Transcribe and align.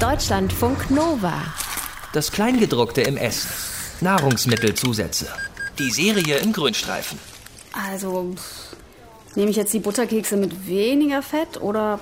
Deutschlandfunk 0.00 0.92
Nova. 0.92 1.42
Das 2.12 2.30
Kleingedruckte 2.30 3.00
im 3.00 3.16
Essen. 3.16 3.50
Nahrungsmittelzusätze. 4.00 5.26
Die 5.80 5.90
Serie 5.90 6.36
im 6.36 6.52
Grünstreifen. 6.52 7.18
Also, 7.72 8.36
nehme 9.34 9.50
ich 9.50 9.56
jetzt 9.56 9.74
die 9.74 9.80
Butterkekse 9.80 10.36
mit 10.36 10.68
weniger 10.68 11.20
Fett 11.20 11.60
oder 11.60 11.98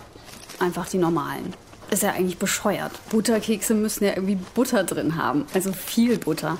einfach 0.58 0.86
die 0.90 0.98
normalen? 0.98 1.54
Ist 1.90 2.02
ja 2.02 2.10
eigentlich 2.10 2.36
bescheuert. 2.36 2.92
Butterkekse 3.08 3.72
müssen 3.72 4.04
ja 4.04 4.10
irgendwie 4.10 4.38
Butter 4.54 4.84
drin 4.84 5.16
haben. 5.16 5.46
Also 5.54 5.72
viel 5.72 6.18
Butter. 6.18 6.58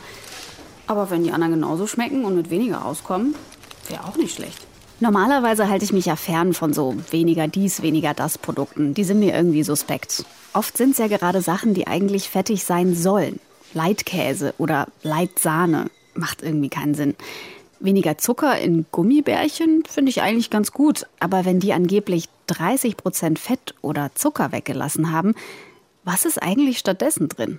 Aber 0.87 1.11
wenn 1.11 1.23
die 1.23 1.33
anderen 1.33 1.53
genauso 1.53 1.87
schmecken 1.87 2.25
und 2.25 2.35
mit 2.35 2.49
weniger 2.49 2.87
auskommen, 2.87 3.35
wäre 3.91 4.05
auch 4.05 4.17
nicht 4.17 4.37
schlecht. 4.37 4.67
Normalerweise 4.99 5.69
halte 5.69 5.85
ich 5.85 5.93
mich 5.93 6.07
ja 6.07 6.17
fern 6.17 6.55
von 6.55 6.73
so 6.73 6.95
weniger 7.11 7.49
dies, 7.49 7.83
weniger 7.83 8.15
das 8.15 8.39
Produkten. 8.39 8.95
Die 8.95 9.05
sind 9.05 9.19
mir 9.19 9.35
irgendwie 9.35 9.63
suspekt. 9.63 10.25
Oft 10.55 10.77
sind 10.79 10.93
es 10.93 10.99
ja 10.99 11.07
gerade 11.07 11.43
Sachen, 11.43 11.75
die 11.75 11.87
eigentlich 11.87 12.31
fettig 12.31 12.65
sein 12.65 12.95
sollen. 12.95 13.39
Leitkäse 13.75 14.55
oder 14.57 14.89
Leitsahne. 15.03 15.91
Macht 16.15 16.43
irgendwie 16.43 16.71
keinen 16.71 16.95
Sinn. 16.95 17.15
Weniger 17.79 18.17
Zucker 18.17 18.59
in 18.59 18.87
Gummibärchen 18.91 19.85
finde 19.87 20.09
ich 20.09 20.23
eigentlich 20.23 20.49
ganz 20.49 20.73
gut. 20.73 21.07
Aber 21.21 21.45
wenn 21.45 21.61
die 21.61 21.75
angeblich 21.75 22.31
30 22.47 22.97
Prozent 22.97 23.39
Fett 23.39 23.75
oder 23.83 24.13
Zucker 24.15 24.51
weggelassen 24.51 25.13
haben, 25.13 25.35
was 26.05 26.25
ist 26.25 26.43
eigentlich 26.43 26.79
stattdessen 26.79 27.29
drin? 27.29 27.59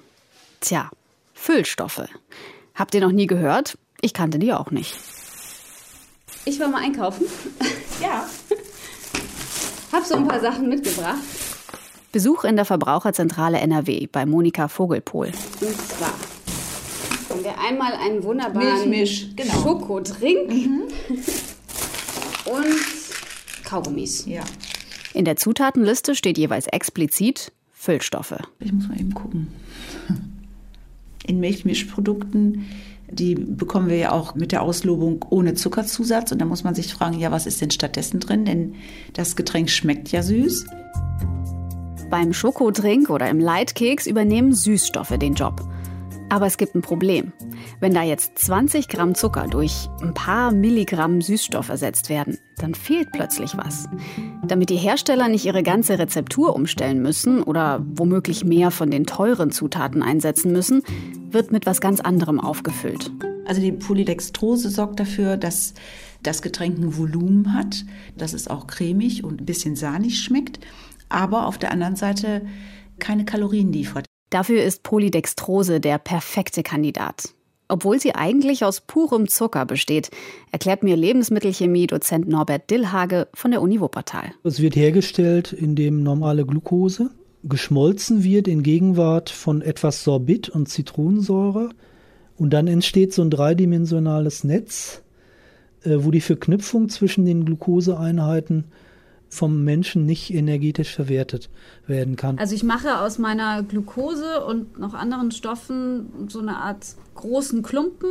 Tja, 0.59 0.89
Füllstoffe. 1.35 2.07
Habt 2.73 2.95
ihr 2.95 3.01
noch 3.01 3.11
nie 3.11 3.27
gehört? 3.27 3.77
Ich 4.01 4.13
kannte 4.13 4.39
die 4.39 4.53
auch 4.53 4.71
nicht. 4.71 4.95
Ich 6.47 6.61
war 6.61 6.69
mal 6.69 6.81
einkaufen. 6.81 7.25
Ja. 8.01 8.25
Hab 9.91 10.05
so 10.05 10.15
ein 10.15 10.29
paar 10.29 10.39
Sachen 10.39 10.69
mitgebracht. 10.69 11.17
Besuch 12.13 12.45
in 12.45 12.55
der 12.55 12.63
Verbraucherzentrale 12.63 13.57
NRW 13.59 14.07
bei 14.09 14.25
Monika 14.25 14.69
Vogelpohl. 14.69 15.27
Und 15.27 15.81
zwar 15.81 16.13
haben 17.29 17.43
wir 17.43 17.59
einmal 17.59 17.91
einen 17.95 18.23
wunderbaren 18.23 18.89
Milchmisch, 18.89 19.35
genau. 19.35 19.61
Schokodrink 19.61 20.49
und 22.45 23.65
Kaugummis. 23.65 24.25
Ja. 24.25 24.43
In 25.13 25.25
der 25.25 25.35
Zutatenliste 25.35 26.15
steht 26.15 26.37
jeweils 26.37 26.67
explizit 26.67 27.51
Füllstoffe. 27.73 28.37
Ich 28.59 28.71
muss 28.71 28.87
mal 28.87 28.97
eben 28.97 29.13
gucken. 29.13 29.47
In 31.25 31.41
Milchmischprodukten, 31.41 32.67
die 33.09 33.35
bekommen 33.35 33.89
wir 33.89 33.97
ja 33.97 34.11
auch 34.11 34.35
mit 34.35 34.51
der 34.51 34.61
Auslobung 34.61 35.25
ohne 35.29 35.53
Zuckerzusatz. 35.53 36.31
Und 36.31 36.39
da 36.39 36.45
muss 36.45 36.63
man 36.63 36.75
sich 36.75 36.93
fragen, 36.93 37.19
ja, 37.19 37.31
was 37.31 37.45
ist 37.45 37.61
denn 37.61 37.71
stattdessen 37.71 38.19
drin? 38.19 38.45
Denn 38.45 38.75
das 39.13 39.35
Getränk 39.35 39.69
schmeckt 39.69 40.11
ja 40.11 40.23
süß. 40.23 40.65
Beim 42.09 42.33
Schokodrink 42.33 43.09
oder 43.09 43.29
im 43.29 43.39
Leitkeks 43.39 44.07
übernehmen 44.07 44.53
Süßstoffe 44.53 45.17
den 45.17 45.33
Job. 45.33 45.67
Aber 46.29 46.45
es 46.45 46.57
gibt 46.57 46.75
ein 46.75 46.81
Problem. 46.81 47.31
Wenn 47.79 47.93
da 47.93 48.03
jetzt 48.03 48.37
20 48.39 48.89
Gramm 48.89 49.15
Zucker 49.15 49.47
durch 49.47 49.89
ein 50.01 50.13
paar 50.13 50.51
Milligramm 50.51 51.21
Süßstoff 51.21 51.69
ersetzt 51.69 52.09
werden, 52.09 52.37
dann 52.57 52.75
fehlt 52.75 53.11
plötzlich 53.13 53.55
was. 53.55 53.87
Damit 54.45 54.69
die 54.69 54.75
Hersteller 54.75 55.29
nicht 55.29 55.45
ihre 55.45 55.63
ganze 55.63 55.99
Rezeptur 55.99 56.53
umstellen 56.53 57.01
müssen 57.01 57.41
oder 57.43 57.81
womöglich 57.93 58.43
mehr 58.43 58.71
von 58.71 58.91
den 58.91 59.05
teuren 59.05 59.51
Zutaten 59.51 60.03
einsetzen 60.03 60.51
müssen, 60.51 60.83
wird 61.37 61.51
mit 61.51 61.67
was 61.67 61.81
ganz 61.81 61.99
anderem 61.99 62.39
aufgefüllt. 62.39 63.11
Also 63.45 63.61
die 63.61 63.71
Polydextrose 63.71 64.71
sorgt 64.71 64.99
dafür, 64.99 65.37
dass 65.37 65.75
das 66.23 66.41
Getränk 66.41 66.79
ein 66.79 66.97
Volumen 66.97 67.53
hat, 67.53 67.85
dass 68.17 68.33
es 68.33 68.47
auch 68.47 68.65
cremig 68.65 69.23
und 69.23 69.39
ein 69.39 69.45
bisschen 69.45 69.75
sahnig 69.75 70.19
schmeckt, 70.19 70.59
aber 71.09 71.45
auf 71.45 71.59
der 71.59 71.71
anderen 71.71 71.95
Seite 71.95 72.41
keine 72.97 73.23
Kalorien 73.23 73.71
liefert. 73.71 74.07
Dafür 74.31 74.63
ist 74.63 74.81
Polydextrose 74.81 75.79
der 75.79 75.99
perfekte 75.99 76.63
Kandidat. 76.63 77.35
Obwohl 77.69 77.99
sie 77.99 78.15
eigentlich 78.15 78.65
aus 78.65 78.81
purem 78.81 79.27
Zucker 79.27 79.67
besteht, 79.67 80.09
erklärt 80.51 80.81
mir 80.81 80.97
Lebensmittelchemie-Dozent 80.97 82.27
Norbert 82.27 82.71
Dillhage 82.71 83.27
von 83.35 83.51
der 83.51 83.61
Uni 83.61 83.79
Wuppertal. 83.79 84.31
Es 84.43 84.59
wird 84.59 84.75
hergestellt, 84.75 85.53
indem 85.53 86.01
normale 86.01 86.47
Glucose 86.47 87.11
geschmolzen 87.47 88.23
wird 88.23 88.47
in 88.47 88.63
Gegenwart 88.63 89.29
von 89.29 89.61
etwas 89.61 90.03
Sorbit 90.03 90.49
und 90.49 90.67
Zitronensäure. 90.67 91.69
Und 92.37 92.51
dann 92.51 92.67
entsteht 92.67 93.13
so 93.13 93.21
ein 93.21 93.29
dreidimensionales 93.29 94.43
Netz, 94.43 95.01
äh, 95.83 95.97
wo 95.99 96.11
die 96.11 96.21
Verknüpfung 96.21 96.89
zwischen 96.89 97.25
den 97.25 97.45
Glukoseeinheiten 97.45 98.65
vom 99.29 99.63
Menschen 99.63 100.05
nicht 100.05 100.33
energetisch 100.33 100.93
verwertet 100.93 101.49
werden 101.85 102.15
kann. 102.15 102.37
Also 102.37 102.55
ich 102.55 102.63
mache 102.63 102.99
aus 102.99 103.17
meiner 103.17 103.63
Glucose 103.63 104.45
und 104.45 104.79
noch 104.79 104.93
anderen 104.93 105.31
Stoffen 105.31 106.27
so 106.29 106.39
eine 106.39 106.57
Art 106.57 106.85
großen 107.15 107.61
Klumpen. 107.61 108.09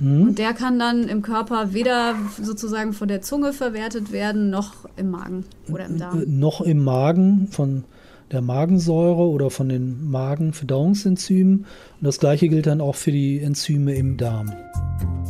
Mhm. 0.00 0.22
Und 0.22 0.38
der 0.38 0.52
kann 0.52 0.78
dann 0.78 1.08
im 1.08 1.22
Körper 1.22 1.74
weder 1.74 2.16
sozusagen 2.40 2.92
von 2.92 3.08
der 3.08 3.22
Zunge 3.22 3.52
verwertet 3.52 4.10
werden, 4.10 4.50
noch 4.50 4.72
im 4.96 5.10
Magen 5.10 5.44
oder 5.68 5.86
im 5.86 5.98
Darm. 5.98 6.24
Noch 6.26 6.60
im 6.60 6.82
Magen 6.82 7.46
von 7.48 7.84
der 8.32 8.40
Magensäure 8.42 9.28
oder 9.28 9.50
von 9.50 9.68
den 9.68 10.10
Magenverdauungsenzymen. 10.10 11.58
Und 11.58 11.66
das 12.00 12.18
gleiche 12.18 12.48
gilt 12.48 12.66
dann 12.66 12.80
auch 12.80 12.96
für 12.96 13.12
die 13.12 13.40
Enzyme 13.40 13.94
im 13.94 14.16
Darm. 14.16 14.52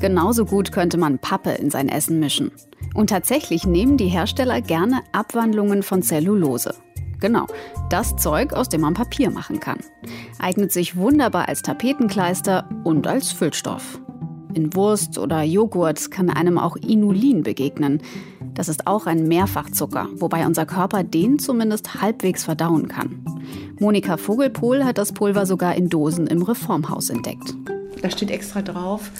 Genauso 0.01 0.45
gut 0.45 0.73
könnte 0.73 0.99
man 0.99 1.19
Pappe 1.19 1.51
in 1.51 1.71
sein 1.71 1.89
Essen 1.89 2.19
mischen. 2.19 2.51
Und 2.95 3.11
tatsächlich 3.11 3.67
nehmen 3.67 3.97
die 3.97 4.09
Hersteller 4.09 4.61
gerne 4.61 5.01
Abwandlungen 5.13 5.83
von 5.83 6.03
Zellulose. 6.03 6.75
Genau, 7.21 7.47
das 7.89 8.17
Zeug, 8.17 8.53
aus 8.53 8.69
dem 8.69 8.81
man 8.81 8.95
Papier 8.95 9.31
machen 9.31 9.61
kann. 9.61 9.79
Eignet 10.41 10.73
sich 10.73 10.97
wunderbar 10.97 11.49
als 11.49 11.63
Tapetenkleister 11.63 12.69
und 12.83 13.07
als 13.07 13.31
Füllstoff. 13.31 14.01
In 14.55 14.75
Wurst 14.75 15.19
oder 15.19 15.43
Joghurt 15.43 16.11
kann 16.11 16.29
einem 16.29 16.59
auch 16.59 16.77
Inulin 16.77 17.43
begegnen. 17.43 18.03
Das 18.55 18.69
ist 18.69 18.87
auch 18.87 19.07
ein 19.07 19.27
Mehrfachzucker, 19.29 20.09
wobei 20.15 20.47
unser 20.47 20.67
Körper 20.67 21.05
den 21.05 21.39
zumindest 21.39 22.01
halbwegs 22.03 22.45
verdauen 22.45 22.89
kann. 22.89 23.25
Monika 23.79 24.17
Vogelpohl 24.17 24.85
hat 24.85 24.99
das 24.99 25.13
Pulver 25.13 25.47
sogar 25.47 25.75
in 25.75 25.89
Dosen 25.89 26.27
im 26.27 26.43
Reformhaus 26.43 27.09
entdeckt. 27.11 27.55
Da 28.03 28.11
steht 28.11 28.31
extra 28.31 28.63
drauf, 28.63 29.11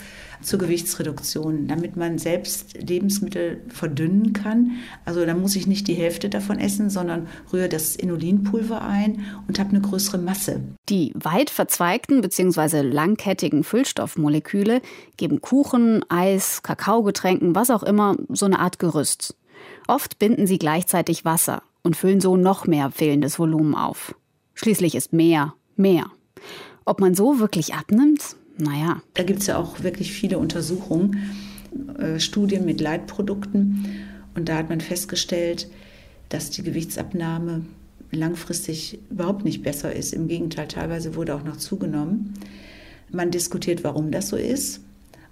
zur 0.43 0.59
Gewichtsreduktion, 0.59 1.67
damit 1.67 1.95
man 1.95 2.17
selbst 2.17 2.73
Lebensmittel 2.81 3.61
verdünnen 3.69 4.33
kann. 4.33 4.71
Also 5.05 5.25
da 5.25 5.33
muss 5.33 5.55
ich 5.55 5.67
nicht 5.67 5.87
die 5.87 5.93
Hälfte 5.93 6.29
davon 6.29 6.59
essen, 6.59 6.89
sondern 6.89 7.27
rühre 7.51 7.69
das 7.69 7.95
Inulinpulver 7.95 8.81
ein 8.81 9.25
und 9.47 9.59
habe 9.59 9.69
eine 9.69 9.81
größere 9.81 10.17
Masse. 10.17 10.61
Die 10.89 11.11
weit 11.15 11.49
verzweigten 11.49 12.21
bzw. 12.21 12.81
langkettigen 12.81 13.63
Füllstoffmoleküle 13.63 14.81
geben 15.17 15.41
Kuchen, 15.41 16.03
Eis, 16.09 16.61
Kakaogetränken, 16.63 17.55
was 17.55 17.69
auch 17.69 17.83
immer, 17.83 18.15
so 18.29 18.45
eine 18.45 18.59
Art 18.59 18.79
Gerüst. 18.79 19.35
Oft 19.87 20.19
binden 20.19 20.47
sie 20.47 20.59
gleichzeitig 20.59 21.25
Wasser 21.25 21.63
und 21.83 21.95
füllen 21.95 22.21
so 22.21 22.37
noch 22.37 22.67
mehr 22.67 22.91
fehlendes 22.91 23.39
Volumen 23.39 23.75
auf. 23.75 24.15
Schließlich 24.53 24.95
ist 24.95 25.13
mehr 25.13 25.53
mehr. 25.75 26.11
Ob 26.85 26.99
man 26.99 27.15
so 27.15 27.39
wirklich 27.39 27.73
abnimmt? 27.73 28.35
Naja. 28.57 29.01
Da 29.13 29.23
gibt 29.23 29.39
es 29.41 29.47
ja 29.47 29.57
auch 29.57 29.83
wirklich 29.83 30.11
viele 30.11 30.37
Untersuchungen, 30.37 31.31
äh, 31.97 32.19
Studien 32.19 32.65
mit 32.65 32.81
Leitprodukten. 32.81 33.85
Und 34.35 34.49
da 34.49 34.57
hat 34.57 34.69
man 34.69 34.81
festgestellt, 34.81 35.67
dass 36.29 36.49
die 36.49 36.63
Gewichtsabnahme 36.63 37.63
langfristig 38.11 38.99
überhaupt 39.09 39.43
nicht 39.43 39.63
besser 39.63 39.93
ist. 39.93 40.13
Im 40.13 40.27
Gegenteil, 40.27 40.67
teilweise 40.67 41.15
wurde 41.15 41.35
auch 41.35 41.43
noch 41.43 41.57
zugenommen. 41.57 42.33
Man 43.11 43.31
diskutiert, 43.31 43.83
warum 43.83 44.11
das 44.11 44.29
so 44.29 44.37
ist. 44.37 44.81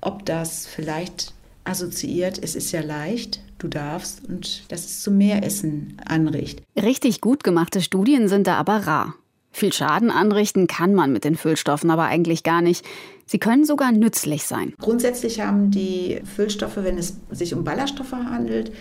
Ob 0.01 0.25
das 0.25 0.65
vielleicht 0.65 1.33
assoziiert, 1.63 2.39
es 2.41 2.55
ist 2.55 2.71
ja 2.71 2.81
leicht, 2.81 3.41
du 3.59 3.67
darfst 3.67 4.27
und 4.27 4.63
dass 4.71 4.85
es 4.85 5.01
zu 5.01 5.11
mehr 5.11 5.43
Essen 5.43 5.97
anregt. 6.05 6.63
Richtig 6.75 7.21
gut 7.21 7.43
gemachte 7.43 7.81
Studien 7.81 8.27
sind 8.27 8.47
da 8.47 8.55
aber 8.55 8.87
rar. 8.87 9.15
Viel 9.51 9.73
Schaden 9.73 10.11
anrichten 10.11 10.67
kann 10.67 10.93
man 10.93 11.11
mit 11.11 11.23
den 11.23 11.35
Füllstoffen 11.35 11.91
aber 11.91 12.05
eigentlich 12.05 12.43
gar 12.43 12.61
nicht. 12.61 12.85
Sie 13.25 13.37
können 13.37 13.65
sogar 13.65 13.91
nützlich 13.91 14.43
sein. 14.43 14.73
Grundsätzlich 14.79 15.41
haben 15.41 15.71
die 15.71 16.21
Füllstoffe, 16.35 16.77
wenn 16.77 16.97
es 16.97 17.17
sich 17.31 17.53
um 17.53 17.63
Ballaststoffe 17.63 18.11
handelt, 18.11 18.71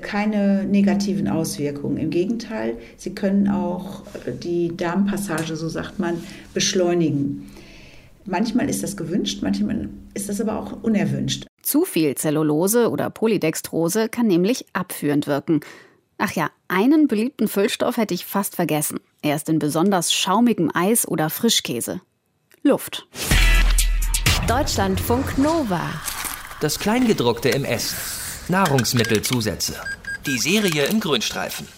keine 0.00 0.64
negativen 0.64 1.28
Auswirkungen. 1.28 1.96
Im 1.96 2.10
Gegenteil, 2.10 2.76
sie 2.96 3.14
können 3.14 3.48
auch 3.48 4.02
die 4.42 4.76
Darmpassage, 4.76 5.56
so 5.56 5.68
sagt 5.68 5.98
man, 5.98 6.22
beschleunigen. 6.52 7.50
Manchmal 8.26 8.68
ist 8.68 8.82
das 8.82 8.96
gewünscht, 8.96 9.38
manchmal 9.42 9.88
ist 10.14 10.28
das 10.28 10.40
aber 10.40 10.58
auch 10.58 10.82
unerwünscht. 10.82 11.46
Zu 11.62 11.84
viel 11.84 12.14
Zellulose 12.16 12.90
oder 12.90 13.08
Polydextrose 13.10 14.08
kann 14.08 14.26
nämlich 14.26 14.66
abführend 14.72 15.26
wirken. 15.26 15.60
Ach 16.18 16.32
ja, 16.32 16.50
einen 16.68 17.08
beliebten 17.08 17.46
Füllstoff 17.46 17.98
hätte 17.98 18.14
ich 18.14 18.24
fast 18.24 18.56
vergessen. 18.56 19.00
Er 19.22 19.36
ist 19.36 19.48
in 19.48 19.58
besonders 19.58 20.12
schaumigem 20.12 20.70
Eis 20.72 21.06
oder 21.06 21.28
Frischkäse. 21.28 22.00
Luft. 22.62 23.06
Deutschlandfunk 24.48 25.36
Nova. 25.36 25.82
Das 26.60 26.78
Kleingedruckte 26.78 27.50
im 27.50 27.64
Essen. 27.64 27.96
Nahrungsmittelzusätze. 28.48 29.74
Die 30.24 30.38
Serie 30.38 30.86
im 30.86 31.00
Grünstreifen. 31.00 31.68